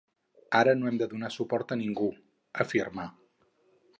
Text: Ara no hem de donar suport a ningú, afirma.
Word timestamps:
Ara 0.59 0.71
no 0.77 0.87
hem 0.91 0.97
de 1.01 1.07
donar 1.11 1.29
suport 1.35 1.75
a 1.77 1.77
ningú, 1.83 2.09
afirma. 2.65 3.09